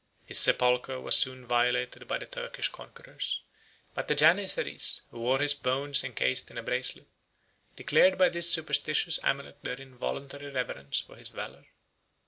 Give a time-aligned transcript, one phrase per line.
[0.23, 3.43] 44 His sepulchre was soon violated by the Turkish conquerors;
[3.93, 7.05] but the Janizaries, who wore his bones enchased in a bracelet,
[7.75, 11.67] declared by this superstitious amulet their involuntary reverence for his valor.